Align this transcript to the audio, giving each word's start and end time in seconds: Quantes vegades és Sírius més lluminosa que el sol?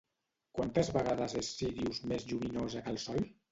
Quantes 0.59 0.89
vegades 0.95 1.37
és 1.43 1.53
Sírius 1.59 2.01
més 2.15 2.27
lluminosa 2.35 2.85
que 2.89 2.97
el 2.97 3.01
sol? 3.07 3.25